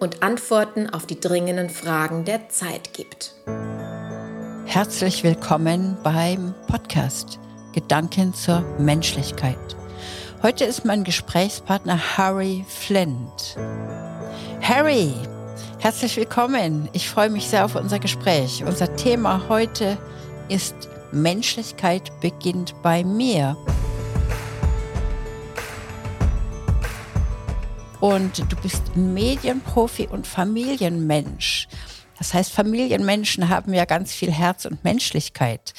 [0.00, 3.34] und Antworten auf die dringenden Fragen der Zeit gibt.
[4.66, 7.38] Herzlich willkommen beim Podcast
[7.72, 9.58] Gedanken zur Menschlichkeit.
[10.42, 13.56] Heute ist mein Gesprächspartner Harry Flint.
[14.60, 15.12] Harry,
[15.80, 16.88] herzlich willkommen.
[16.92, 18.64] Ich freue mich sehr auf unser Gespräch.
[18.66, 19.96] Unser Thema heute
[20.48, 20.74] ist
[21.12, 23.56] Menschlichkeit beginnt bei mir.
[28.04, 31.68] Und du bist Medienprofi und Familienmensch.
[32.18, 35.72] Das heißt, Familienmenschen haben ja ganz viel Herz und Menschlichkeit.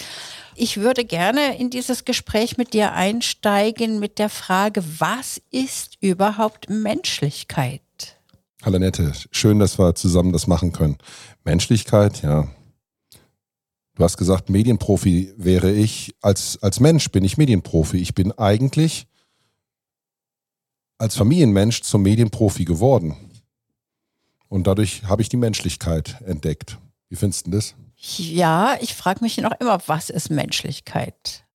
[0.56, 6.68] Ich würde gerne in dieses Gespräch mit dir einsteigen mit der Frage, was ist überhaupt
[6.68, 7.84] Menschlichkeit?
[8.64, 10.98] Hallo Nette, schön, dass wir zusammen das machen können.
[11.44, 12.48] Menschlichkeit, ja.
[13.94, 16.16] Du hast gesagt, Medienprofi wäre ich.
[16.22, 17.98] Als, als Mensch bin ich Medienprofi.
[17.98, 19.06] Ich bin eigentlich
[20.98, 23.16] als Familienmensch zum Medienprofi geworden.
[24.48, 26.78] Und dadurch habe ich die Menschlichkeit entdeckt.
[27.10, 27.76] Wie findest du das?
[27.98, 31.46] Ja, ich frage mich noch immer, was ist Menschlichkeit?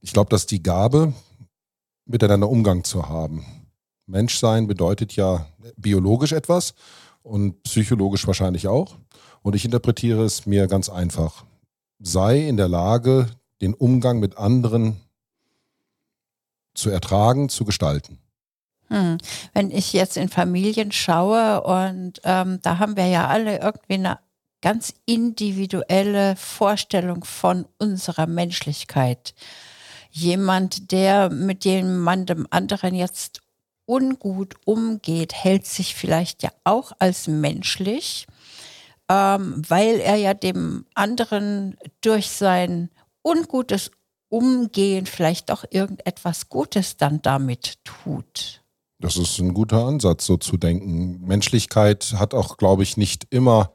[0.00, 1.12] Ich glaube, dass die Gabe,
[2.06, 3.44] miteinander Umgang zu haben.
[4.06, 6.74] Menschsein bedeutet ja biologisch etwas
[7.22, 8.96] und psychologisch wahrscheinlich auch.
[9.42, 11.44] Und ich interpretiere es mir ganz einfach.
[12.00, 13.28] Sei in der Lage,
[13.60, 15.00] den Umgang mit anderen
[16.74, 18.18] zu ertragen, zu gestalten.
[18.90, 19.18] Hm.
[19.54, 24.18] Wenn ich jetzt in Familien schaue und ähm, da haben wir ja alle irgendwie eine
[24.62, 29.34] ganz individuelle Vorstellung von unserer Menschlichkeit.
[30.10, 33.40] Jemand, der mit jemandem anderen jetzt
[33.86, 38.26] ungut umgeht, hält sich vielleicht ja auch als menschlich,
[39.08, 42.90] ähm, weil er ja dem anderen durch sein
[43.22, 43.92] ungutes
[44.28, 48.59] Umgehen vielleicht doch irgendetwas Gutes dann damit tut.
[49.00, 51.26] Das ist ein guter Ansatz, so zu denken.
[51.26, 53.72] Menschlichkeit hat auch, glaube ich, nicht immer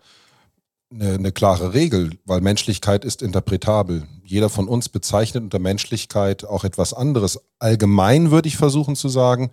[0.92, 4.08] eine, eine klare Regel, weil Menschlichkeit ist interpretabel.
[4.24, 7.40] Jeder von uns bezeichnet unter Menschlichkeit auch etwas anderes.
[7.58, 9.50] Allgemein würde ich versuchen zu sagen,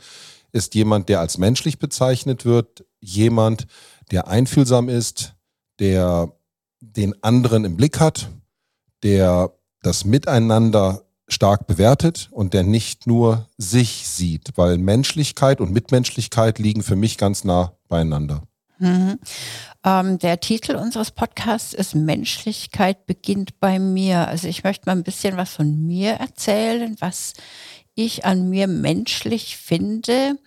[0.53, 3.67] ist jemand, der als menschlich bezeichnet wird, jemand,
[4.11, 5.35] der einfühlsam ist,
[5.79, 6.33] der
[6.81, 8.29] den anderen im Blick hat,
[9.03, 11.03] der das Miteinander
[11.43, 17.19] stark bewertet und der nicht nur sich sieht, weil Menschlichkeit und Mitmenschlichkeit liegen für mich
[17.19, 18.43] ganz nah beieinander.
[18.79, 19.19] Mhm.
[19.83, 24.29] Ähm, der Titel unseres Podcasts ist Menschlichkeit beginnt bei mir.
[24.29, 27.33] Also ich möchte mal ein bisschen was von mir erzählen, was
[27.97, 30.39] ich an mir menschlich finde.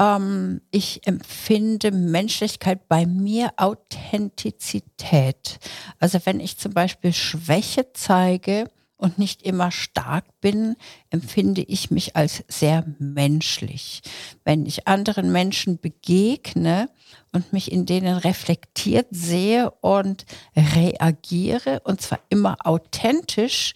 [0.00, 5.60] Ähm, ich empfinde Menschlichkeit bei mir Authentizität.
[6.00, 8.68] Also wenn ich zum Beispiel Schwäche zeige,
[9.04, 10.76] und nicht immer stark bin,
[11.10, 14.00] empfinde ich mich als sehr menschlich.
[14.44, 16.88] Wenn ich anderen Menschen begegne
[17.30, 20.24] und mich in denen reflektiert sehe und
[20.56, 23.74] reagiere, und zwar immer authentisch,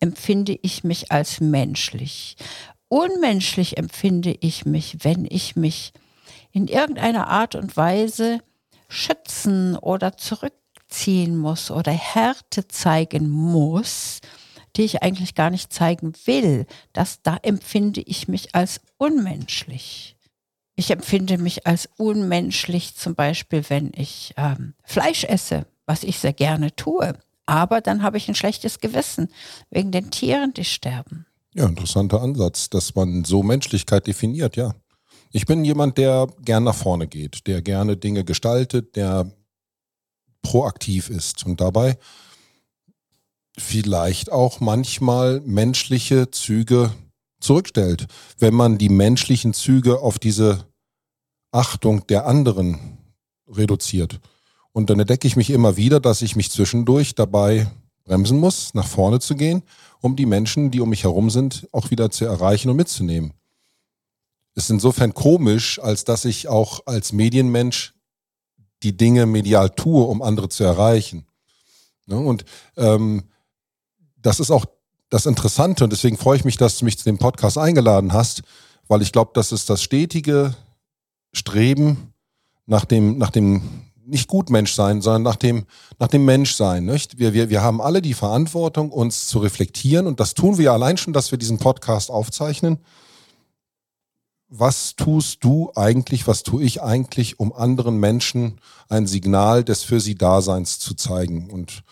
[0.00, 2.36] empfinde ich mich als menschlich.
[2.88, 5.92] Unmenschlich empfinde ich mich, wenn ich mich
[6.50, 8.40] in irgendeiner Art und Weise
[8.88, 14.22] schützen oder zurückziehen muss oder Härte zeigen muss,
[14.76, 20.16] die ich eigentlich gar nicht zeigen will, das, da empfinde ich mich als unmenschlich.
[20.74, 26.32] Ich empfinde mich als unmenschlich zum Beispiel, wenn ich ähm, Fleisch esse, was ich sehr
[26.32, 27.14] gerne tue.
[27.44, 29.28] Aber dann habe ich ein schlechtes Gewissen
[29.70, 31.26] wegen den Tieren, die sterben.
[31.54, 34.74] Ja, interessanter Ansatz, dass man so Menschlichkeit definiert, ja.
[35.32, 39.30] Ich bin jemand, der gern nach vorne geht, der gerne Dinge gestaltet, der
[40.42, 41.46] proaktiv ist.
[41.46, 41.98] Und dabei
[43.58, 46.92] vielleicht auch manchmal menschliche Züge
[47.40, 48.06] zurückstellt,
[48.38, 50.66] wenn man die menschlichen Züge auf diese
[51.50, 52.98] Achtung der anderen
[53.46, 54.20] reduziert.
[54.72, 57.70] Und dann entdecke ich mich immer wieder, dass ich mich zwischendurch dabei
[58.04, 59.62] bremsen muss, nach vorne zu gehen,
[60.00, 63.32] um die Menschen, die um mich herum sind, auch wieder zu erreichen und mitzunehmen.
[64.54, 67.94] Ist insofern komisch, als dass ich auch als Medienmensch
[68.82, 71.26] die Dinge medial tue, um andere zu erreichen.
[72.06, 72.18] Ne?
[72.18, 72.44] Und
[72.76, 73.24] ähm,
[74.22, 74.64] das ist auch
[75.10, 78.42] das Interessante und deswegen freue ich mich, dass du mich zu dem Podcast eingeladen hast,
[78.88, 80.54] weil ich glaube, das ist das stetige
[81.32, 82.14] Streben
[82.66, 83.62] nach dem, nach dem
[84.04, 85.66] nicht Gutmensch sein, sondern nach dem,
[85.98, 86.84] nach dem Menschsein.
[86.84, 87.18] Nicht?
[87.18, 90.96] Wir, wir, wir haben alle die Verantwortung, uns zu reflektieren und das tun wir allein
[90.96, 92.78] schon, dass wir diesen Podcast aufzeichnen.
[94.48, 100.00] Was tust du eigentlich, was tue ich eigentlich, um anderen Menschen ein Signal des für
[100.00, 101.50] sie Daseins zu zeigen?
[101.50, 101.84] Und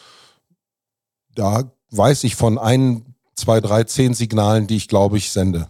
[1.34, 5.68] da weiß ich von ein, zwei, drei, zehn Signalen, die ich glaube ich sende.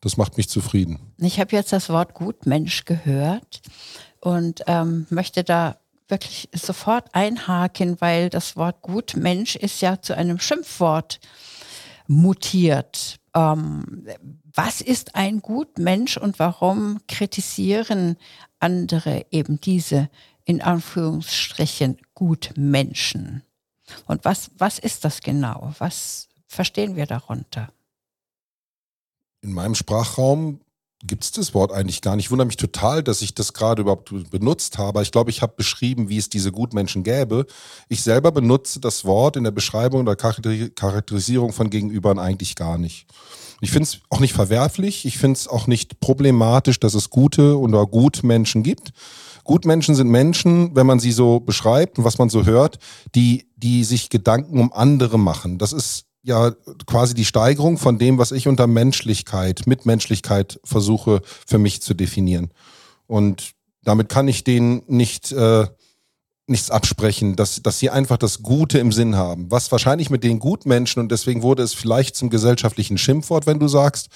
[0.00, 0.98] Das macht mich zufrieden.
[1.18, 3.62] Ich habe jetzt das Wort Gutmensch gehört
[4.20, 5.76] und ähm, möchte da
[6.08, 11.20] wirklich sofort einhaken, weil das Wort Gutmensch ist ja zu einem Schimpfwort
[12.06, 13.20] mutiert.
[13.34, 14.06] Ähm,
[14.54, 18.16] was ist ein Gutmensch und warum kritisieren
[18.58, 20.10] andere eben diese
[20.44, 23.42] in Anführungsstrichen Gutmenschen?
[24.06, 25.72] Und was, was ist das genau?
[25.78, 27.72] Was verstehen wir darunter?
[29.40, 30.60] In meinem Sprachraum
[31.04, 32.26] gibt es das Wort eigentlich gar nicht.
[32.26, 35.02] Ich wundere mich total, dass ich das gerade überhaupt benutzt habe.
[35.02, 37.46] Ich glaube, ich habe beschrieben, wie es diese Gutmenschen gäbe.
[37.88, 43.06] Ich selber benutze das Wort in der Beschreibung oder Charakterisierung von Gegenübern eigentlich gar nicht.
[43.60, 45.04] Ich finde es auch nicht verwerflich.
[45.04, 48.92] Ich finde es auch nicht problematisch, dass es gute oder Gutmenschen gibt.
[49.44, 52.78] Gutmenschen sind Menschen, wenn man sie so beschreibt und was man so hört,
[53.14, 55.58] die, die sich Gedanken um andere machen.
[55.58, 56.52] Das ist ja
[56.86, 62.52] quasi die Steigerung von dem, was ich unter Menschlichkeit, Mitmenschlichkeit versuche für mich zu definieren.
[63.06, 63.52] Und
[63.82, 65.66] damit kann ich denen nicht äh,
[66.46, 69.50] nichts absprechen, dass, dass sie einfach das Gute im Sinn haben.
[69.50, 73.68] Was wahrscheinlich mit den Gutmenschen, und deswegen wurde es vielleicht zum gesellschaftlichen Schimpfwort, wenn du
[73.68, 74.08] sagst,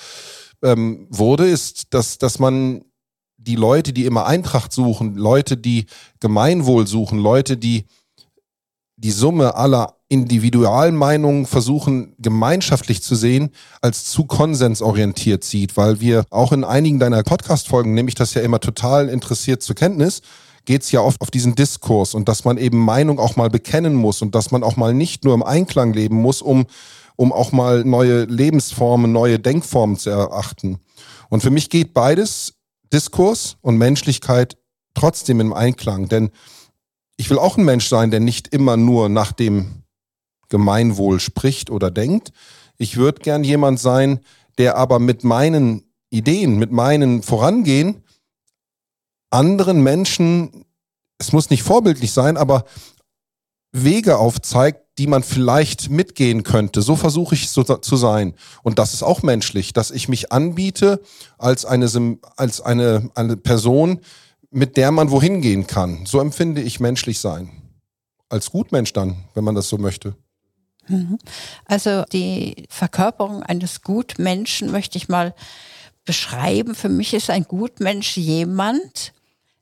[0.62, 2.84] ähm, wurde, ist, dass, dass man
[3.46, 5.87] die Leute, die immer Eintracht suchen, Leute, die
[6.20, 7.87] Gemeinwohl suchen, Leute, die
[8.96, 13.50] die Summe aller Individualmeinungen versuchen gemeinschaftlich zu sehen,
[13.82, 18.43] als zu konsensorientiert sieht, weil wir auch in einigen deiner Podcast-Folgen, nehme ich das ja
[18.43, 20.22] immer total interessiert zur Kenntnis,
[20.64, 23.94] geht es ja oft auf diesen Diskurs und dass man eben Meinung auch mal bekennen
[23.94, 26.66] muss und dass man auch mal nicht nur im Einklang leben muss, um,
[27.16, 30.78] um auch mal neue Lebensformen, neue Denkformen zu erachten.
[31.28, 32.56] Und für mich geht beides,
[32.92, 34.56] Diskurs und Menschlichkeit,
[34.94, 36.30] trotzdem im Einklang, denn
[37.16, 39.82] ich will auch ein Mensch sein, der nicht immer nur nach dem
[40.48, 42.32] Gemeinwohl spricht oder denkt.
[42.78, 44.20] Ich würde gern jemand sein,
[44.58, 48.02] der aber mit meinen Ideen, mit meinen Vorangehen
[49.30, 50.64] anderen Menschen,
[51.18, 52.64] es muss nicht vorbildlich sein, aber
[53.72, 56.81] Wege aufzeigt, die man vielleicht mitgehen könnte.
[56.81, 58.34] So versuche ich so zu sein.
[58.62, 61.02] Und das ist auch menschlich, dass ich mich anbiete
[61.38, 64.00] als eine, als eine, eine Person,
[64.50, 66.06] mit der man wohin gehen kann.
[66.06, 67.50] So empfinde ich menschlich sein.
[68.28, 70.16] Als Gutmensch dann, wenn man das so möchte.
[70.88, 71.19] Mhm.
[71.66, 75.34] Also die Verkörperung eines Gutmenschen möchte ich mal
[76.04, 76.75] beschreiben.
[76.75, 79.12] Für mich ist ein Gutmensch jemand,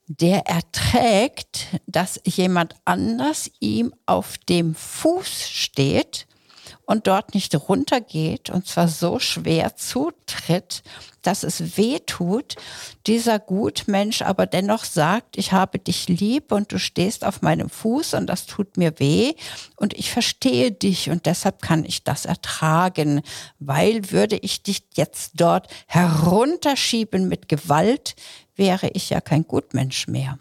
[0.07, 6.27] der erträgt, dass jemand anders ihm auf dem Fuß steht
[6.87, 10.83] und dort nicht runtergeht und zwar so schwer zutritt,
[11.23, 12.57] dass es weh tut,
[13.07, 18.15] dieser Gutmensch aber dennoch sagt, ich habe dich lieb und du stehst auf meinem Fuß
[18.15, 19.33] und das tut mir weh
[19.77, 23.23] und ich verstehe dich und deshalb kann ich das ertragen,
[23.59, 28.15] weil würde ich dich jetzt dort herunterschieben mit Gewalt,
[28.57, 30.39] wäre ich ja kein Gutmensch mehr.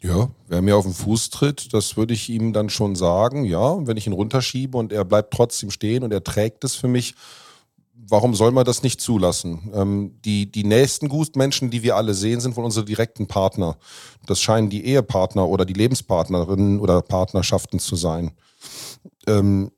[0.00, 3.84] Ja, wer mir auf den Fuß tritt, das würde ich ihm dann schon sagen, ja.
[3.86, 7.14] wenn ich ihn runterschiebe und er bleibt trotzdem stehen und er trägt es für mich,
[8.08, 9.70] warum soll man das nicht zulassen?
[9.74, 13.76] Ähm, die, die nächsten Gutmenschen, die wir alle sehen, sind wohl unsere direkten Partner.
[14.26, 18.32] Das scheinen die Ehepartner oder die Lebenspartnerinnen oder Partnerschaften zu sein.
[19.26, 19.72] Ähm,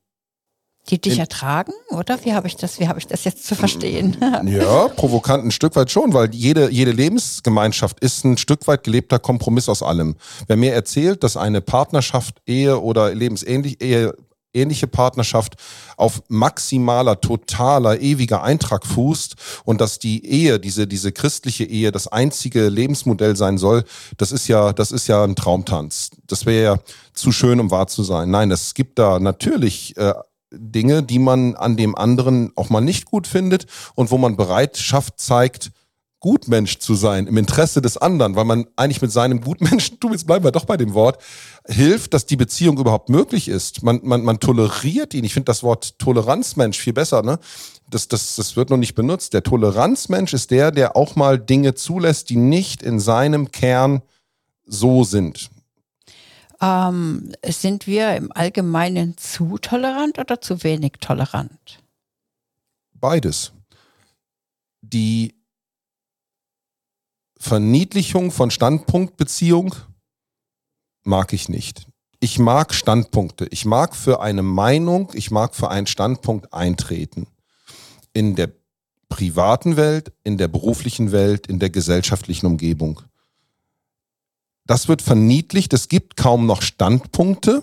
[0.89, 2.23] die dich ertragen, oder?
[2.25, 4.17] Wie habe ich das, wie habe ich das jetzt zu verstehen?
[4.45, 9.19] Ja, provokant ein Stück weit schon, weil jede, jede Lebensgemeinschaft ist ein Stück weit gelebter
[9.19, 10.15] Kompromiss aus allem.
[10.47, 14.13] Wer mir erzählt, dass eine Partnerschaft, Ehe oder lebensähnlich, Ehe,
[14.53, 15.55] ähnliche Partnerschaft
[15.97, 22.07] auf maximaler, totaler, ewiger Eintrag fußt und dass die Ehe, diese, diese christliche Ehe, das
[22.07, 23.83] einzige Lebensmodell sein soll,
[24.17, 26.11] das ist ja, das ist ja ein Traumtanz.
[26.27, 26.79] Das wäre ja
[27.13, 28.29] zu schön, um wahr zu sein.
[28.29, 30.13] Nein, es gibt da natürlich äh,
[30.51, 33.65] Dinge, die man an dem anderen auch mal nicht gut findet
[33.95, 35.71] und wo man Bereitschaft zeigt,
[36.21, 40.27] Gutmensch zu sein, im Interesse des anderen, weil man eigentlich mit seinem Gutmensch, du jetzt
[40.27, 41.19] bleiben wir doch bei dem Wort,
[41.67, 43.81] hilft, dass die Beziehung überhaupt möglich ist.
[43.81, 45.23] Man, man, man toleriert ihn.
[45.23, 47.39] Ich finde das Wort Toleranzmensch viel besser, ne?
[47.89, 49.33] Das, das, das wird noch nicht benutzt.
[49.33, 54.01] Der Toleranzmensch ist der, der auch mal Dinge zulässt, die nicht in seinem Kern
[54.65, 55.49] so sind.
[56.61, 61.81] Ähm, sind wir im Allgemeinen zu tolerant oder zu wenig tolerant?
[62.93, 63.51] Beides.
[64.81, 65.33] Die
[67.37, 69.73] Verniedlichung von Standpunktbeziehung
[71.03, 71.87] mag ich nicht.
[72.19, 73.47] Ich mag Standpunkte.
[73.49, 77.25] Ich mag für eine Meinung, ich mag für einen Standpunkt eintreten.
[78.13, 78.51] In der
[79.09, 83.01] privaten Welt, in der beruflichen Welt, in der gesellschaftlichen Umgebung.
[84.71, 85.73] Das wird verniedlicht.
[85.73, 87.61] Es gibt kaum noch Standpunkte.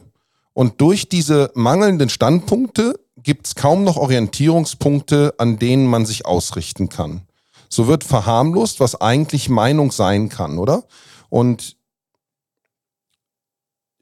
[0.52, 6.90] Und durch diese mangelnden Standpunkte gibt es kaum noch Orientierungspunkte, an denen man sich ausrichten
[6.90, 7.22] kann.
[7.70, 10.84] So wird verharmlost, was eigentlich Meinung sein kann, oder?
[11.30, 11.78] Und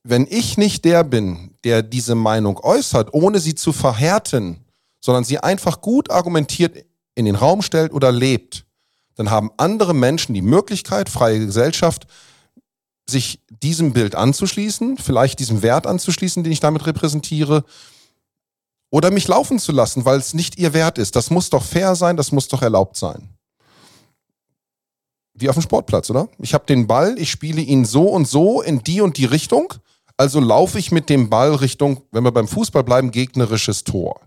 [0.03, 4.65] wenn ich nicht der bin, der diese Meinung äußert, ohne sie zu verhärten,
[5.01, 6.85] sondern sie einfach gut argumentiert
[7.15, 8.67] in den Raum stellt oder lebt,
[9.15, 12.09] dann haben andere Menschen die Möglichkeit, freie Gesellschaft,
[13.09, 17.65] sich diesem Bild anzuschließen, vielleicht diesem Wert anzuschließen, den ich damit repräsentiere,
[18.91, 21.17] oder mich laufen zu lassen, weil es nicht ihr Wert ist.
[21.17, 23.29] Das muss doch fair sein, das muss doch erlaubt sein.
[25.35, 26.29] Wie auf dem Sportplatz, oder?
[26.39, 29.75] Ich habe den Ball, ich spiele ihn so und so in die und die Richtung,
[30.17, 34.21] also laufe ich mit dem Ball Richtung, wenn wir beim Fußball bleiben, gegnerisches Tor.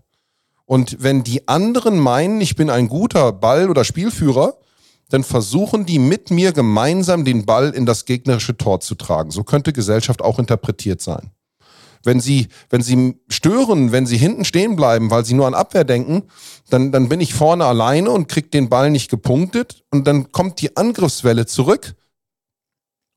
[0.66, 4.56] Und wenn die anderen meinen, ich bin ein guter Ball- oder Spielführer,
[5.10, 9.30] dann versuchen die mit mir gemeinsam den Ball in das gegnerische Tor zu tragen.
[9.30, 11.30] So könnte Gesellschaft auch interpretiert sein.
[12.02, 15.84] Wenn sie, wenn sie stören, wenn sie hinten stehen bleiben, weil sie nur an Abwehr
[15.84, 16.22] denken,
[16.70, 20.62] dann, dann bin ich vorne alleine und krieg den Ball nicht gepunktet und dann kommt
[20.62, 21.94] die Angriffswelle zurück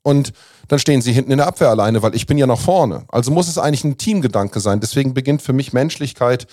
[0.04, 0.34] und
[0.68, 3.06] dann stehen sie hinten in der Abwehr alleine, weil ich bin ja noch vorne.
[3.08, 4.82] Also muss es eigentlich ein Teamgedanke sein.
[4.82, 6.48] Deswegen beginnt für mich Menschlichkeit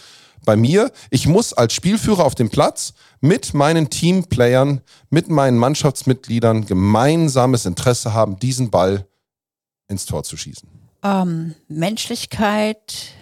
[0.44, 0.90] bei mir.
[1.10, 4.80] Ich muss als Spielführer auf dem Platz mit meinen Teamplayern,
[5.10, 9.06] mit meinen Mannschaftsmitgliedern gemeinsames Interesse haben, diesen Ball
[9.88, 10.68] ins Tor zu schießen.
[11.02, 13.14] Ähm, Menschlichkeit,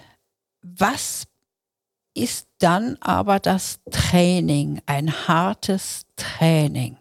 [0.63, 1.25] was
[2.15, 6.97] ist dann aber das Training, ein hartes Training?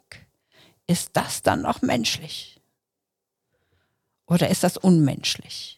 [0.86, 2.62] Ist das dann noch menschlich?
[4.28, 5.77] Oder ist das unmenschlich?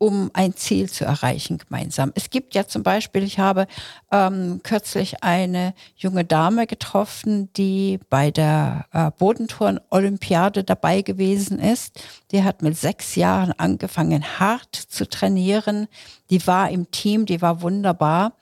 [0.00, 2.10] Um ein Ziel zu erreichen gemeinsam.
[2.14, 3.66] Es gibt ja zum Beispiel, ich habe
[4.10, 12.02] ähm, kürzlich eine junge Dame getroffen, die bei der äh, Bodenturn-Olympiade dabei gewesen ist.
[12.30, 15.86] Die hat mit sechs Jahren angefangen, hart zu trainieren.
[16.30, 18.32] Die war im Team, die war wunderbar.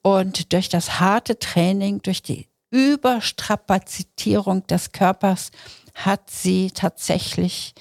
[0.00, 5.50] Und durch das harte Training, durch die Überstrapazitierung des Körpers
[5.94, 7.74] hat sie tatsächlich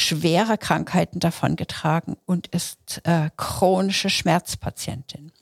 [0.00, 5.32] schwere Krankheiten davongetragen und ist äh, chronische Schmerzpatientin.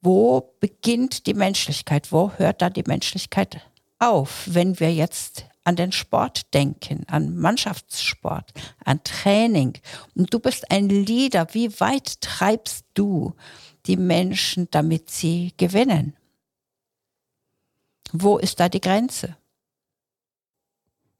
[0.00, 2.12] Wo beginnt die Menschlichkeit?
[2.12, 3.60] Wo hört da die Menschlichkeit
[3.98, 8.52] auf, wenn wir jetzt an den Sport denken, an Mannschaftssport,
[8.84, 9.74] an Training.
[10.14, 11.46] Und du bist ein Leader.
[11.52, 13.34] Wie weit treibst du
[13.86, 16.16] die Menschen, damit sie gewinnen?
[18.12, 19.36] Wo ist da die Grenze?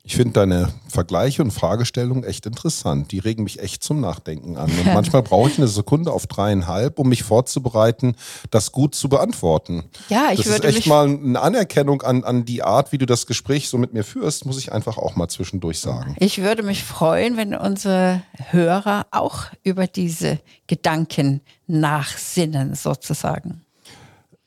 [0.04, 3.12] Ich finde deine Vergleiche und Fragestellungen echt interessant.
[3.12, 4.68] Die regen mich echt zum Nachdenken an.
[4.68, 8.16] Und manchmal brauche ich eine Sekunde auf dreieinhalb, um mich vorzubereiten,
[8.50, 9.84] das gut zu beantworten.
[10.08, 13.06] Ja, ich das würde ist echt mal eine Anerkennung an, an die Art, wie du
[13.06, 16.16] das Gespräch so mit mir führst, muss ich einfach auch mal zwischendurch sagen.
[16.18, 23.62] Ich würde mich freuen, wenn unsere Hörer auch über diese Gedanken nachsinnen, sozusagen.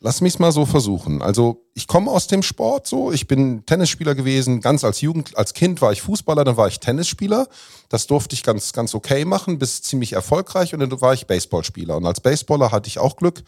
[0.05, 1.24] Lass mich es mal so versuchen.
[1.24, 3.12] Also ich komme aus dem Sport so.
[3.12, 4.62] Ich bin Tennisspieler gewesen.
[4.62, 7.47] Ganz als Jugend, als Kind war ich Fußballer, dann war ich Tennisspieler.
[7.89, 10.75] Das durfte ich ganz, ganz okay machen, bis ziemlich erfolgreich.
[10.75, 11.97] Und dann war ich Baseballspieler.
[11.97, 13.41] Und als Baseballer hatte ich auch Glück,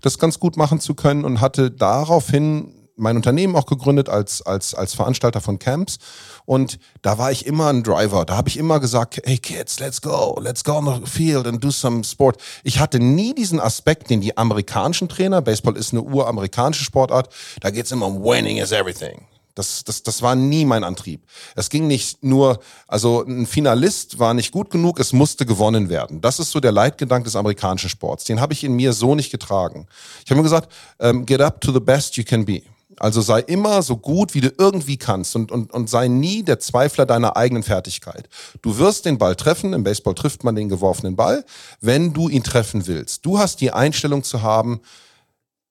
[0.00, 4.74] das ganz gut machen zu können und hatte daraufhin mein Unternehmen auch gegründet als, als,
[4.74, 5.98] als Veranstalter von Camps.
[6.44, 8.24] Und da war ich immer ein Driver.
[8.24, 11.62] Da habe ich immer gesagt, hey Kids, let's go, let's go on the field and
[11.62, 12.40] do some sport.
[12.62, 17.70] Ich hatte nie diesen Aspekt, den die amerikanischen Trainer, Baseball ist eine uramerikanische Sportart, da
[17.70, 19.26] geht es immer um winning is everything.
[19.54, 21.22] Das, das, das war nie mein Antrieb.
[21.56, 26.20] Es ging nicht nur, also ein Finalist war nicht gut genug, es musste gewonnen werden.
[26.20, 28.24] Das ist so der Leitgedanke des amerikanischen Sports.
[28.24, 29.86] Den habe ich in mir so nicht getragen.
[30.24, 32.62] Ich habe mir gesagt, um, get up to the best you can be.
[33.00, 36.58] Also sei immer so gut, wie du irgendwie kannst und, und, und sei nie der
[36.58, 38.28] Zweifler deiner eigenen Fertigkeit.
[38.60, 41.46] Du wirst den Ball treffen, im Baseball trifft man den geworfenen Ball,
[41.80, 43.24] wenn du ihn treffen willst.
[43.24, 44.82] Du hast die Einstellung zu haben,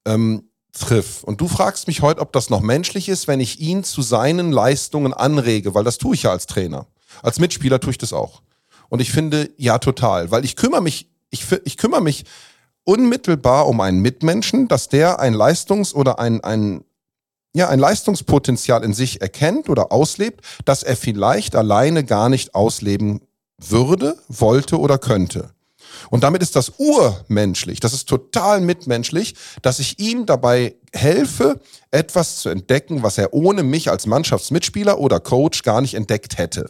[0.05, 1.23] ähm, triff.
[1.23, 4.51] Und du fragst mich heute, ob das noch menschlich ist, wenn ich ihn zu seinen
[4.51, 6.87] Leistungen anrege, weil das tue ich ja als Trainer.
[7.21, 8.41] Als Mitspieler tue ich das auch.
[8.89, 12.25] Und ich finde, ja, total, weil ich kümmere mich, ich, ich kümmere mich
[12.85, 16.83] unmittelbar um einen Mitmenschen, dass der ein Leistungs- oder ein, ein
[17.53, 23.21] ja, ein Leistungspotenzial in sich erkennt oder auslebt, das er vielleicht alleine gar nicht ausleben
[23.57, 25.49] würde, wollte oder könnte.
[26.09, 31.59] Und damit ist das urmenschlich, das ist total mitmenschlich, dass ich ihm dabei helfe,
[31.91, 36.69] etwas zu entdecken, was er ohne mich als Mannschaftsmitspieler oder Coach gar nicht entdeckt hätte.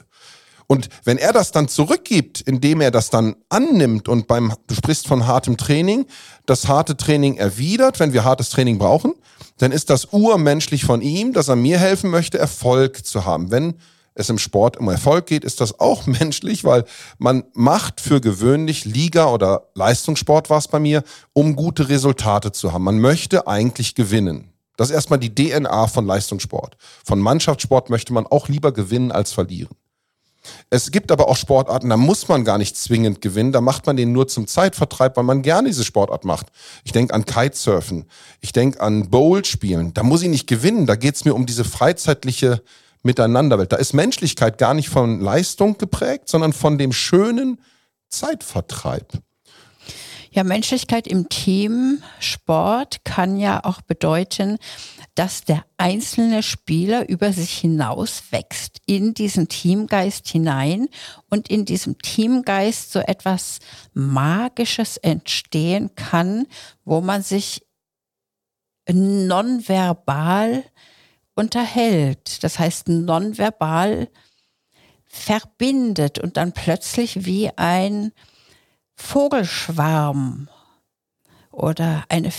[0.72, 5.08] Und wenn er das dann zurückgibt, indem er das dann annimmt und beim, du sprichst
[5.08, 6.06] von hartem Training,
[6.46, 9.16] das harte Training erwidert, wenn wir hartes Training brauchen,
[9.58, 13.50] dann ist das urmenschlich von ihm, dass er mir helfen möchte, Erfolg zu haben.
[13.50, 13.74] Wenn
[14.14, 16.86] es im Sport um Erfolg geht, ist das auch menschlich, weil
[17.18, 22.74] man macht für gewöhnlich Liga oder Leistungssport war es bei mir, um gute Resultate zu
[22.74, 22.84] haben.
[22.84, 24.54] Man möchte eigentlich gewinnen.
[24.78, 26.78] Das ist erstmal die DNA von Leistungssport.
[27.04, 29.76] Von Mannschaftssport möchte man auch lieber gewinnen als verlieren.
[30.70, 33.98] Es gibt aber auch Sportarten, da muss man gar nicht zwingend gewinnen, da macht man
[33.98, 36.48] den nur zum Zeitvertreib, weil man gerne diese Sportart macht.
[36.84, 38.06] Ich denke an Kitesurfen,
[38.42, 41.46] ich denke an Bowl spielen, da muss ich nicht gewinnen, da geht es mir um
[41.46, 42.62] diese freizeitliche
[43.02, 43.72] Miteinanderwelt.
[43.72, 47.62] Da ist Menschlichkeit gar nicht von Leistung geprägt, sondern von dem schönen
[48.10, 49.14] Zeitvertreib.
[50.32, 54.58] Ja, Menschlichkeit im Teamsport kann ja auch bedeuten,
[55.20, 60.88] dass der einzelne Spieler über sich hinaus wächst, in diesen Teamgeist hinein
[61.30, 63.60] und in diesem Teamgeist so etwas
[63.92, 66.48] Magisches entstehen kann,
[66.86, 67.68] wo man sich
[68.90, 70.64] nonverbal
[71.36, 72.42] unterhält.
[72.46, 74.08] Das heißt, nonverbal
[75.04, 78.14] verbindet und dann plötzlich wie ein
[78.96, 80.50] Vogelschwarm
[81.52, 82.32] oder eine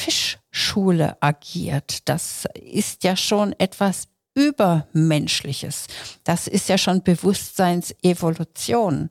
[0.50, 2.08] Fischschule agiert.
[2.08, 5.86] Das ist ja schon etwas Übermenschliches.
[6.24, 9.10] Das ist ja schon Bewusstseinsevolution.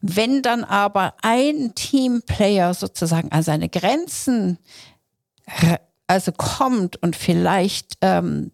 [0.00, 4.58] Wenn dann aber ein Teamplayer sozusagen an seine Grenzen
[6.06, 8.52] also kommt und vielleicht ähm,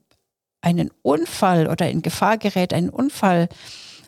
[0.60, 3.48] einen Unfall oder in Gefahr gerät, einen Unfall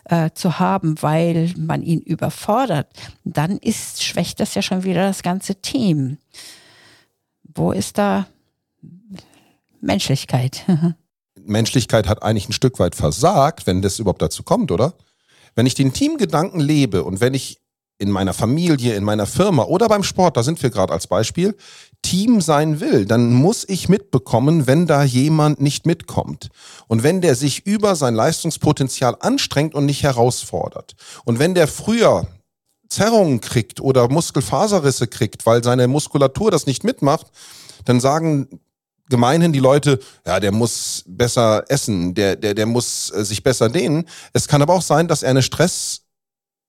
[0.04, 2.88] äh, zu haben, weil man ihn überfordert,
[3.24, 6.18] dann ist, schwächt das ja schon wieder das ganze Team.
[7.54, 8.26] Wo ist da
[9.80, 10.64] Menschlichkeit?
[11.44, 14.94] Menschlichkeit hat eigentlich ein Stück weit versagt, wenn das überhaupt dazu kommt, oder?
[15.54, 17.58] Wenn ich den Teamgedanken lebe und wenn ich
[17.98, 21.56] in meiner Familie, in meiner Firma oder beim Sport, da sind wir gerade als Beispiel,
[22.02, 26.48] Team sein will, dann muss ich mitbekommen, wenn da jemand nicht mitkommt.
[26.88, 30.94] Und wenn der sich über sein Leistungspotenzial anstrengt und nicht herausfordert.
[31.24, 32.26] Und wenn der früher
[32.92, 37.26] Zerrungen kriegt oder Muskelfaserrisse kriegt, weil seine Muskulatur das nicht mitmacht,
[37.84, 38.60] dann sagen
[39.08, 43.68] gemeinhin die Leute, ja, der muss besser essen, der, der, der muss äh, sich besser
[43.68, 44.08] dehnen.
[44.32, 46.02] Es kann aber auch sein, dass er eine Stress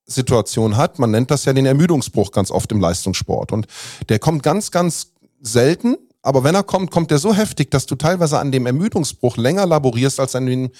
[0.06, 1.00] Situation hat.
[1.00, 3.52] Man nennt das ja den Ermüdungsbruch ganz oft im Leistungssport.
[3.52, 3.68] Und
[4.10, 5.98] der kommt ganz, ganz selten.
[6.22, 9.66] Aber wenn er kommt, kommt er so heftig, dass du teilweise an dem Ermüdungsbruch länger
[9.66, 10.72] laborierst als an, den,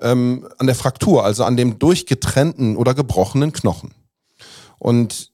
[0.00, 3.94] ähm, an der Fraktur, also an dem durchgetrennten oder gebrochenen Knochen.
[4.78, 5.32] Und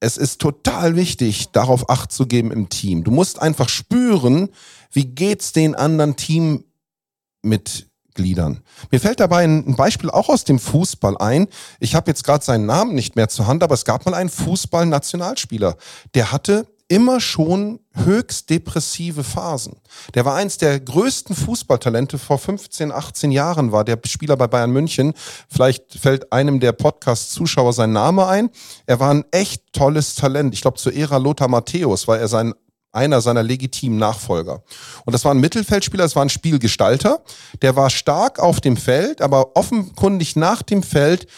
[0.00, 3.04] es ist total wichtig, darauf Acht zu geben im Team.
[3.04, 4.48] Du musst einfach spüren,
[4.90, 7.90] wie geht's den anderen Teammitgliedern.
[8.14, 8.60] Gliedern.
[8.90, 11.46] Mir fällt dabei ein Beispiel auch aus dem Fußball ein.
[11.78, 14.30] Ich habe jetzt gerade seinen Namen nicht mehr zur Hand, aber es gab mal einen
[14.30, 15.76] Fußball-Nationalspieler,
[16.14, 19.76] der hatte immer schon höchst depressive Phasen.
[20.14, 24.72] Der war eins der größten Fußballtalente vor 15, 18 Jahren war der Spieler bei Bayern
[24.72, 25.14] München.
[25.48, 28.50] Vielleicht fällt einem der Podcast-Zuschauer sein Name ein.
[28.86, 30.52] Er war ein echt tolles Talent.
[30.52, 32.54] Ich glaube, zur Ära Lothar Matthäus war er sein
[32.92, 34.64] einer seiner legitimen Nachfolger.
[35.04, 37.22] Und das war ein Mittelfeldspieler, das war ein Spielgestalter.
[37.62, 41.28] Der war stark auf dem Feld, aber offenkundig nach dem Feld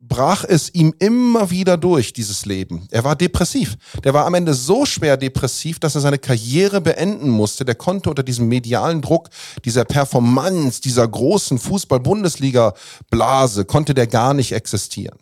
[0.00, 2.88] brach es ihm immer wieder durch, dieses Leben.
[2.90, 3.76] Er war depressiv.
[4.02, 7.66] Der war am Ende so schwer depressiv, dass er seine Karriere beenden musste.
[7.66, 9.28] Der konnte unter diesem medialen Druck,
[9.64, 15.18] dieser Performance, dieser großen Fußball-Bundesliga-Blase, konnte der gar nicht existieren.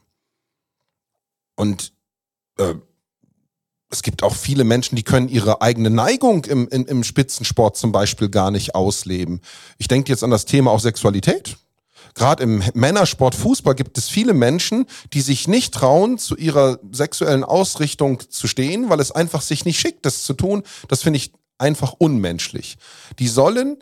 [1.57, 1.93] Und
[2.59, 2.75] äh,
[3.91, 7.91] es gibt auch viele Menschen, die können ihre eigene Neigung im, im, im Spitzensport zum
[7.91, 9.41] Beispiel gar nicht ausleben.
[9.79, 11.57] Ich denke jetzt an das Thema auch Sexualität.
[12.19, 17.45] Gerade im Männersport Fußball gibt es viele Menschen, die sich nicht trauen, zu ihrer sexuellen
[17.45, 20.65] Ausrichtung zu stehen, weil es einfach sich nicht schickt, das zu tun.
[20.89, 22.77] Das finde ich einfach unmenschlich.
[23.21, 23.79] Die sollen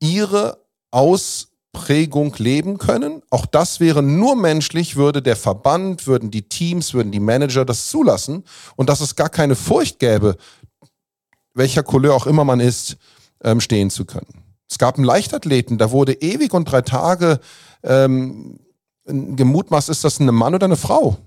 [0.00, 0.58] ihre
[0.90, 3.22] Aus Prägung leben können.
[3.30, 7.88] Auch das wäre nur menschlich, würde der Verband, würden die Teams, würden die Manager das
[7.88, 8.42] zulassen
[8.74, 10.36] und dass es gar keine Furcht gäbe,
[11.54, 12.96] welcher Couleur auch immer man ist,
[13.44, 14.49] ähm, stehen zu können.
[14.70, 17.40] Es gab einen Leichtathleten, da wurde ewig und drei Tage
[17.82, 18.60] ähm,
[19.04, 21.18] gemutmaßt, ist das ein Mann oder eine Frau?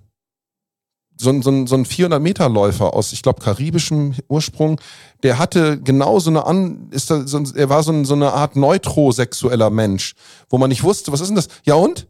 [1.18, 4.80] so ein, so ein, so ein 400-Meter-Läufer aus, ich glaube, karibischem Ursprung,
[5.24, 8.34] der hatte genau so eine An, ist da, so, er war so, ein, so eine
[8.34, 10.16] Art neutrosexueller Mensch,
[10.50, 11.50] wo man nicht wusste, was ist denn das?
[11.66, 12.08] Ja und?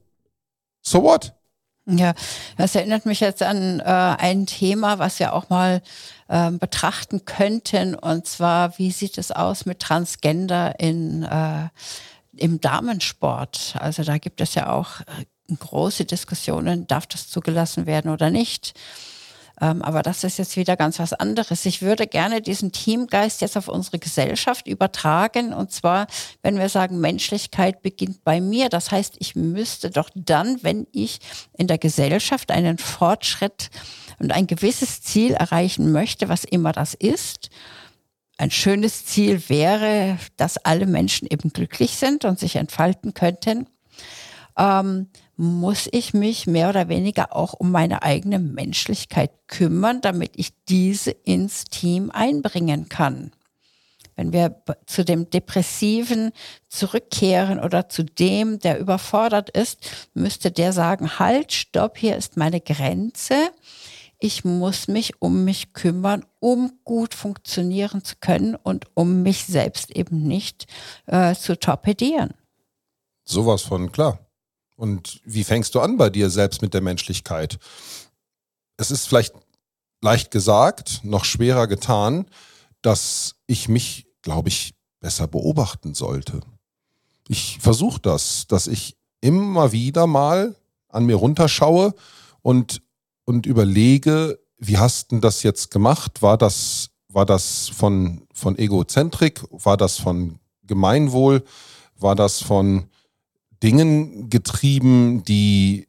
[0.81, 1.33] So what?
[1.85, 2.13] Ja,
[2.57, 5.81] das erinnert mich jetzt an äh, ein Thema, was wir auch mal
[6.29, 11.67] äh, betrachten könnten, und zwar, wie sieht es aus mit Transgender in, äh,
[12.37, 13.75] im Damensport?
[13.77, 15.01] Also da gibt es ja auch
[15.59, 18.79] große Diskussionen, darf das zugelassen werden oder nicht.
[19.63, 21.65] Ähm, aber das ist jetzt wieder ganz was anderes.
[21.65, 25.53] Ich würde gerne diesen Teamgeist jetzt auf unsere Gesellschaft übertragen.
[25.53, 26.07] Und zwar,
[26.41, 28.67] wenn wir sagen, Menschlichkeit beginnt bei mir.
[28.67, 31.19] Das heißt, ich müsste doch dann, wenn ich
[31.57, 33.69] in der Gesellschaft einen Fortschritt
[34.19, 37.49] und ein gewisses Ziel erreichen möchte, was immer das ist,
[38.37, 43.67] ein schönes Ziel wäre, dass alle Menschen eben glücklich sind und sich entfalten könnten.
[44.57, 50.53] Ähm, muss ich mich mehr oder weniger auch um meine eigene Menschlichkeit kümmern, damit ich
[50.69, 53.31] diese ins Team einbringen kann.
[54.15, 56.31] Wenn wir zu dem Depressiven
[56.69, 59.79] zurückkehren oder zu dem, der überfordert ist,
[60.13, 63.35] müsste der sagen, halt, stopp, hier ist meine Grenze.
[64.19, 69.91] Ich muss mich um mich kümmern, um gut funktionieren zu können und um mich selbst
[69.91, 70.67] eben nicht
[71.07, 72.33] äh, zu torpedieren.
[73.25, 74.19] Sowas von klar.
[74.83, 77.57] Und wie fängst du an bei dir selbst mit der Menschlichkeit?
[78.75, 79.33] Es ist vielleicht
[80.01, 82.25] leicht gesagt, noch schwerer getan,
[82.81, 86.41] dass ich mich, glaube ich, besser beobachten sollte.
[87.29, 90.53] Ich versuche das, dass ich immer wieder mal
[90.89, 91.95] an mir runterschaue
[92.41, 92.81] und,
[93.23, 96.21] und überlege, wie hast du das jetzt gemacht?
[96.21, 99.45] War das, war das von, von Egozentrik?
[99.49, 101.45] War das von Gemeinwohl?
[101.95, 102.89] War das von
[103.63, 105.87] Dingen getrieben, die,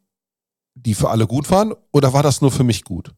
[0.75, 1.75] die für alle gut waren?
[1.93, 3.11] Oder war das nur für mich gut?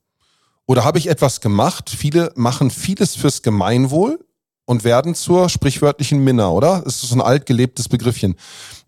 [0.66, 1.90] Oder habe ich etwas gemacht?
[1.90, 4.18] Viele machen vieles fürs Gemeinwohl
[4.64, 6.82] und werden zur sprichwörtlichen Minna, oder?
[6.84, 8.34] Das ist so ein altgelebtes Begriffchen.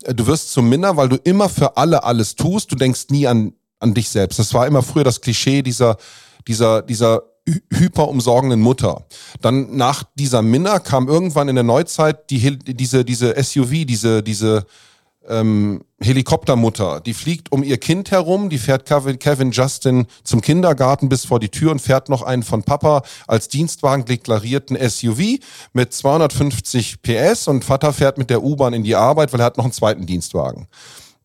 [0.03, 2.73] Äh, du wirst zum Minna, weil du immer für alle alles tust.
[2.73, 4.39] Du denkst nie an, an dich selbst.
[4.39, 5.97] Das war immer früher das Klischee dieser,
[6.47, 7.23] dieser, dieser
[7.73, 9.07] hyperumsorgenden Mutter.
[9.41, 14.67] Dann nach dieser Minna kam irgendwann in der Neuzeit die, diese, diese SUV, diese, diese,
[15.29, 21.25] ähm, Helikoptermutter, die fliegt um ihr Kind herum, die fährt Kevin Justin zum Kindergarten bis
[21.25, 25.39] vor die Tür und fährt noch einen von Papa als Dienstwagen deklarierten SUV
[25.73, 29.59] mit 250 PS und Vater fährt mit der U-Bahn in die Arbeit, weil er hat
[29.59, 30.69] noch einen zweiten Dienstwagen.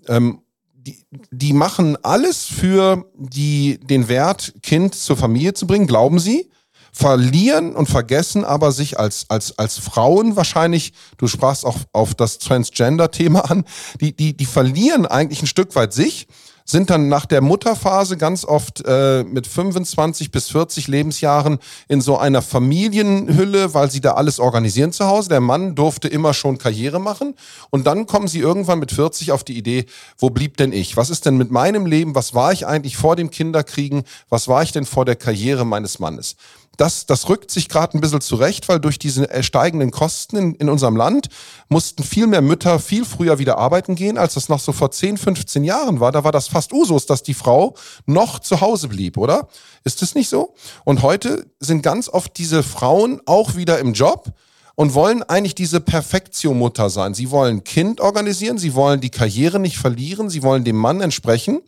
[0.08, 0.42] Ähm,
[0.74, 0.98] die,
[1.32, 6.50] die machen alles für die, den Wert, Kind zur Familie zu bringen, glauben sie
[6.94, 12.38] verlieren und vergessen aber sich als, als, als Frauen wahrscheinlich, du sprachst auch auf das
[12.38, 13.66] Transgender-Thema an,
[14.00, 16.28] die, die, die verlieren eigentlich ein Stück weit sich
[16.66, 22.18] sind dann nach der Mutterphase ganz oft äh, mit 25 bis 40 Lebensjahren in so
[22.18, 25.30] einer Familienhülle, weil sie da alles organisieren zu Hause.
[25.30, 27.36] Der Mann durfte immer schon Karriere machen
[27.70, 29.86] und dann kommen sie irgendwann mit 40 auf die Idee,
[30.18, 30.96] wo blieb denn ich?
[30.96, 32.16] Was ist denn mit meinem Leben?
[32.16, 34.04] Was war ich eigentlich vor dem Kinderkriegen?
[34.30, 36.36] Was war ich denn vor der Karriere meines Mannes?
[36.78, 40.56] Das, das rückt sich gerade ein bisschen zurecht, weil durch diese äh, steigenden Kosten in,
[40.56, 41.30] in unserem Land
[41.70, 45.18] mussten viel mehr Mütter viel früher wieder arbeiten gehen, als das noch so vor 10,
[45.18, 46.12] 15 Jahren war.
[46.12, 49.48] Da war das fast Usus, dass die Frau noch zu Hause blieb, oder?
[49.84, 50.56] Ist es nicht so?
[50.84, 54.34] Und heute sind ganz oft diese Frauen auch wieder im Job
[54.76, 57.14] und wollen eigentlich diese Perfektio-Mutter sein.
[57.14, 61.62] Sie wollen Kind organisieren, sie wollen die Karriere nicht verlieren, sie wollen dem Mann entsprechen,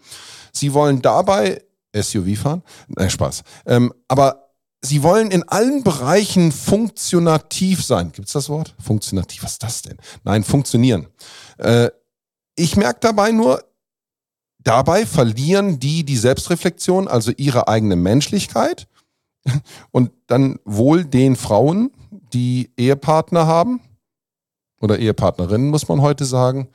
[0.52, 1.62] sie wollen dabei
[1.94, 2.64] SUV fahren.
[2.88, 3.44] Nein, Spaß.
[3.68, 4.45] Ähm, aber
[4.86, 8.12] Sie wollen in allen Bereichen funktionativ sein.
[8.12, 8.76] Gibt es das Wort?
[8.80, 9.98] Funktionativ, was ist das denn?
[10.24, 11.08] Nein, funktionieren.
[11.58, 11.90] Äh,
[12.56, 13.64] ich merke dabei nur,
[14.60, 18.88] dabei verlieren die die Selbstreflexion, also ihre eigene Menschlichkeit.
[19.92, 21.92] Und dann wohl den Frauen,
[22.34, 23.82] die Ehepartner haben,
[24.82, 26.70] oder Ehepartnerinnen, muss man heute sagen,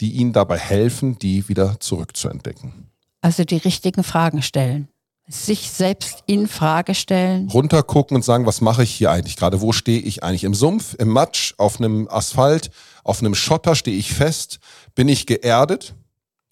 [0.00, 2.90] die ihnen dabei helfen, die wieder zurückzuentdecken.
[3.20, 4.88] Also die richtigen Fragen stellen
[5.32, 7.48] sich selbst in Frage stellen.
[7.48, 9.60] Runtergucken und sagen, was mache ich hier eigentlich gerade?
[9.60, 10.44] Wo stehe ich eigentlich?
[10.44, 12.70] Im Sumpf, im Matsch, auf einem Asphalt,
[13.02, 14.58] auf einem Schotter stehe ich fest?
[14.94, 15.94] Bin ich geerdet?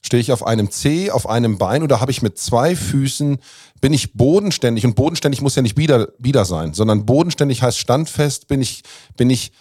[0.02, 3.38] Stehe ich auf einem Zeh, auf einem Bein oder habe ich mit zwei Füßen,
[3.82, 4.86] bin ich bodenständig?
[4.86, 8.82] Und bodenständig muss ja nicht wieder, wieder sein, sondern bodenständig heißt standfest, bin ich,
[9.18, 9.52] bin ich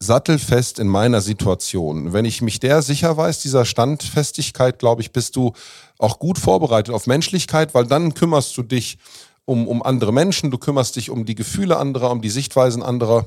[0.00, 2.12] sattelfest in meiner Situation.
[2.12, 5.52] Wenn ich mich der sicher weiß, dieser Standfestigkeit, glaube ich, bist du
[5.98, 8.98] auch gut vorbereitet auf Menschlichkeit, weil dann kümmerst du dich
[9.44, 13.26] um, um andere Menschen, du kümmerst dich um die Gefühle anderer, um die Sichtweisen anderer.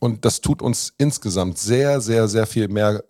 [0.00, 3.04] Und das tut uns insgesamt sehr, sehr, sehr viel mehr,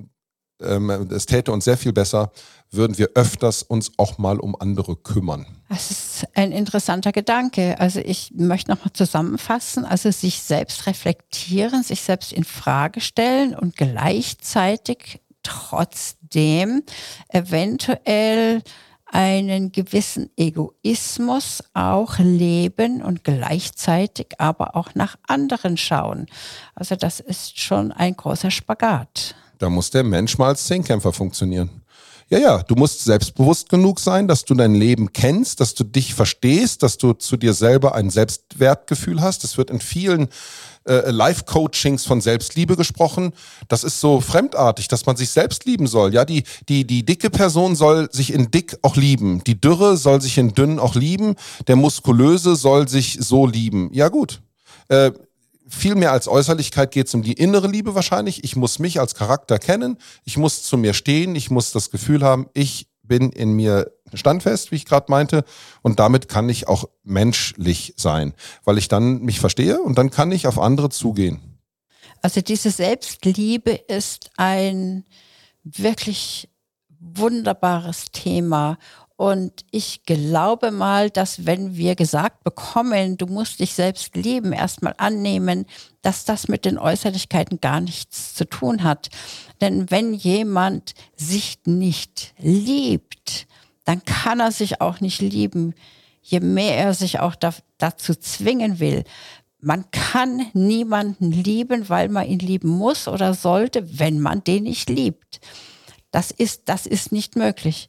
[0.61, 2.33] ähm, es täte uns sehr viel besser,
[2.71, 5.47] würden wir öfters uns auch mal um andere kümmern.
[5.69, 7.79] Das ist ein interessanter Gedanke.
[7.81, 13.77] Also ich möchte nochmal zusammenfassen, also sich selbst reflektieren, sich selbst in Frage stellen und
[13.77, 16.83] gleichzeitig trotzdem
[17.29, 18.63] eventuell
[19.11, 26.27] einen gewissen Egoismus auch leben und gleichzeitig aber auch nach anderen schauen.
[26.75, 29.35] Also das ist schon ein großer Spagat.
[29.59, 31.83] Da muss der Mensch mal als Zehnkämpfer funktionieren.
[32.31, 36.13] Ja, ja, du musst selbstbewusst genug sein, dass du dein Leben kennst, dass du dich
[36.13, 39.45] verstehst, dass du zu dir selber ein Selbstwertgefühl hast.
[39.45, 40.29] Es wird in vielen
[40.85, 43.33] äh, Life-Coachings von Selbstliebe gesprochen.
[43.69, 46.13] Das ist so fremdartig, dass man sich selbst lieben soll.
[46.13, 49.43] Ja, die, die, die dicke Person soll sich in dick auch lieben.
[49.45, 51.35] Die Dürre soll sich in dünn auch lieben.
[51.67, 53.89] Der Muskulöse soll sich so lieben.
[53.95, 54.43] Ja, gut.
[54.89, 55.13] Äh,
[55.69, 58.43] viel mehr als Äußerlichkeit geht es um die innere Liebe wahrscheinlich.
[58.45, 59.99] Ich muss mich als Charakter kennen.
[60.25, 61.37] Ich muss zu mir stehen.
[61.37, 65.45] Ich muss das Gefühl haben, ich bin in mir standfest, wie ich gerade meinte,
[65.83, 70.31] und damit kann ich auch menschlich sein, weil ich dann mich verstehe und dann kann
[70.31, 71.59] ich auf andere zugehen.
[72.23, 75.05] Also diese Selbstliebe ist ein
[75.65, 76.49] wirklich
[77.01, 78.79] wunderbares Thema
[79.19, 84.95] und ich glaube mal, dass wenn wir gesagt bekommen, du musst dich selbst lieben, erstmal
[84.97, 85.67] annehmen,
[86.03, 89.09] dass das mit den Äußerlichkeiten gar nichts zu tun hat.
[89.61, 93.49] Denn wenn jemand sich nicht liebt,
[93.85, 95.75] dann kann er sich auch nicht lieben,
[96.23, 99.03] je mehr er sich auch da, dazu zwingen will.
[99.59, 104.89] Man kann niemanden lieben, weil man ihn lieben muss oder sollte, wenn man den nicht
[104.89, 105.41] liebt.
[106.13, 107.89] Das ist, das ist nicht möglich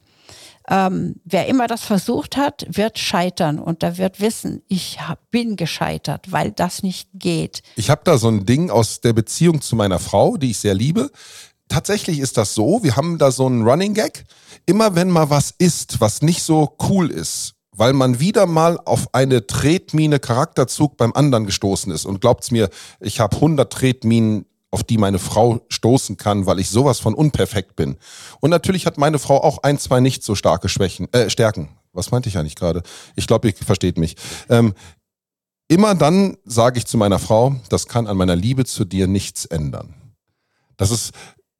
[0.70, 5.56] ähm, wer immer das versucht hat, wird scheitern und da wird wissen, ich hab, bin
[5.56, 7.62] gescheitert, weil das nicht geht.
[7.74, 10.74] Ich habe da so ein Ding aus der Beziehung zu meiner Frau, die ich sehr
[10.74, 11.10] liebe.
[11.68, 14.24] Tatsächlich ist das so, wir haben da so einen Running Gag.
[14.64, 19.12] Immer wenn mal was ist, was nicht so cool ist, weil man wieder mal auf
[19.12, 22.06] eine Tretmine Charakterzug beim anderen gestoßen ist.
[22.06, 26.70] Und glaubt's mir, ich habe 100 Tretminen auf die meine Frau stoßen kann, weil ich
[26.70, 27.96] sowas von unperfekt bin.
[28.40, 31.70] Und natürlich hat meine Frau auch ein, zwei nicht so starke Schwächen, äh, Stärken.
[31.92, 32.82] Was meinte ich eigentlich gerade?
[33.16, 34.16] Ich glaube, ihr versteht mich.
[34.48, 34.74] Ähm,
[35.68, 39.44] immer dann sage ich zu meiner Frau, das kann an meiner Liebe zu dir nichts
[39.44, 39.94] ändern.
[40.76, 41.12] Das ist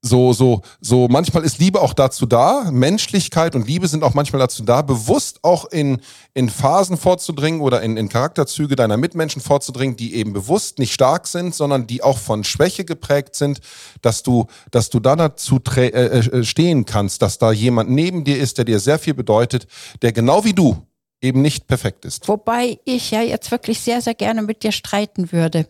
[0.03, 4.41] so, so, so, manchmal ist Liebe auch dazu da, Menschlichkeit und Liebe sind auch manchmal
[4.41, 6.01] dazu da, bewusst auch in,
[6.33, 11.27] in Phasen vorzudringen oder in, in Charakterzüge deiner Mitmenschen vorzudringen, die eben bewusst nicht stark
[11.27, 13.61] sind, sondern die auch von Schwäche geprägt sind,
[14.01, 18.39] dass du, dass du da dazu äh, äh, stehen kannst, dass da jemand neben dir
[18.39, 19.67] ist, der dir sehr viel bedeutet,
[20.01, 20.83] der genau wie du
[21.21, 22.29] eben nicht perfekt ist.
[22.29, 25.67] Wobei ich ja jetzt wirklich sehr, sehr gerne mit dir streiten würde,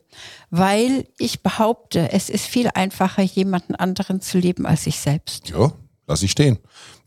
[0.51, 5.49] weil ich behaupte, es ist viel einfacher, jemanden anderen zu lieben als sich selbst.
[5.51, 5.73] Ja,
[6.07, 6.59] lass ich stehen.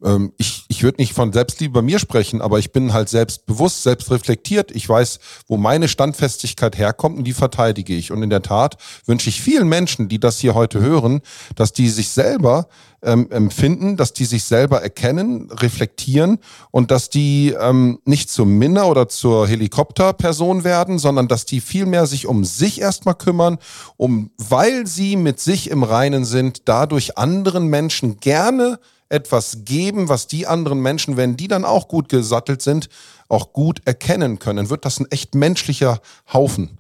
[0.04, 3.84] Ähm, ich ich würde nicht von Selbstliebe bei mir sprechen, aber ich bin halt selbstbewusst,
[3.84, 4.72] selbstreflektiert.
[4.72, 8.12] Ich weiß, wo meine Standfestigkeit herkommt und die verteidige ich.
[8.12, 11.22] Und in der Tat wünsche ich vielen Menschen, die das hier heute hören,
[11.56, 12.68] dass die sich selber
[13.04, 16.40] ähm, empfinden, dass die sich selber erkennen, reflektieren
[16.72, 22.08] und dass die ähm, nicht zur Minna oder zur Helikopterperson werden, sondern dass die vielmehr
[22.08, 23.58] sich um sich erstmal kümmern,
[23.96, 28.80] um, weil sie mit sich im Reinen sind, dadurch anderen Menschen gerne
[29.14, 32.90] etwas geben, was die anderen Menschen, wenn die dann auch gut gesattelt sind,
[33.30, 36.02] auch gut erkennen können, wird das ein echt menschlicher
[36.34, 36.80] Haufen,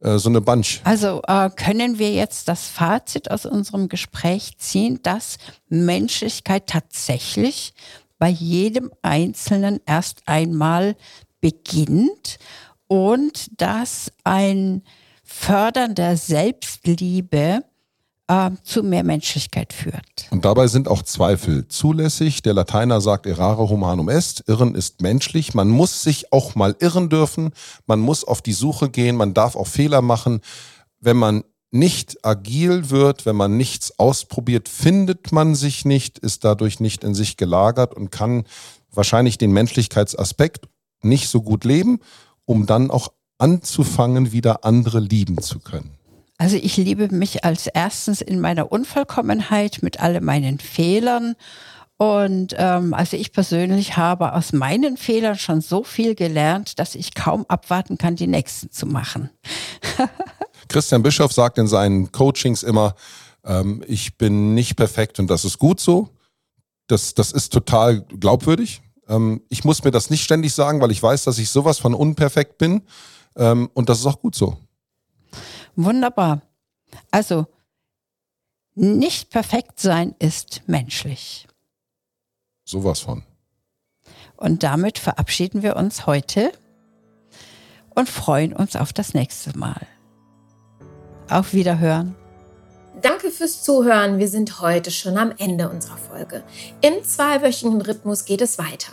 [0.00, 0.80] äh, so eine Bunch.
[0.84, 7.74] Also äh, können wir jetzt das Fazit aus unserem Gespräch ziehen, dass Menschlichkeit tatsächlich
[8.18, 10.94] bei jedem Einzelnen erst einmal
[11.40, 12.38] beginnt
[12.86, 14.82] und dass ein
[15.24, 17.64] Fördern der Selbstliebe
[18.28, 20.28] äh, zu mehr Menschlichkeit führt.
[20.30, 22.42] Und dabei sind auch Zweifel zulässig.
[22.42, 25.54] Der Lateiner sagt errare humanum est, irren ist menschlich.
[25.54, 27.50] Man muss sich auch mal irren dürfen,
[27.86, 30.40] man muss auf die Suche gehen, man darf auch Fehler machen.
[31.00, 36.78] Wenn man nicht agil wird, wenn man nichts ausprobiert, findet man sich nicht, ist dadurch
[36.78, 38.44] nicht in sich gelagert und kann
[38.92, 40.68] wahrscheinlich den Menschlichkeitsaspekt
[41.02, 41.98] nicht so gut leben,
[42.44, 43.08] um dann auch
[43.38, 45.98] anzufangen, wieder andere lieben zu können.
[46.38, 51.36] Also ich liebe mich als erstens in meiner Unvollkommenheit mit all meinen Fehlern.
[51.96, 57.14] Und ähm, also ich persönlich habe aus meinen Fehlern schon so viel gelernt, dass ich
[57.14, 59.30] kaum abwarten kann, die nächsten zu machen.
[60.68, 62.96] Christian Bischoff sagt in seinen Coachings immer,
[63.44, 66.08] ähm, ich bin nicht perfekt und das ist gut so.
[66.88, 68.82] Das, das ist total glaubwürdig.
[69.08, 71.94] Ähm, ich muss mir das nicht ständig sagen, weil ich weiß, dass ich sowas von
[71.94, 72.82] unperfekt bin.
[73.36, 74.56] Ähm, und das ist auch gut so.
[75.76, 76.42] Wunderbar.
[77.10, 77.46] Also,
[78.74, 81.46] nicht perfekt sein ist menschlich.
[82.64, 83.22] Sowas von.
[84.36, 86.52] Und damit verabschieden wir uns heute
[87.94, 89.86] und freuen uns auf das nächste Mal.
[91.28, 92.16] Auf Wiederhören.
[93.00, 94.18] Danke fürs Zuhören.
[94.18, 96.44] Wir sind heute schon am Ende unserer Folge.
[96.80, 98.92] Im zweiwöchigen Rhythmus geht es weiter.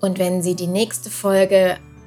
[0.00, 1.78] Und wenn Sie die nächste Folge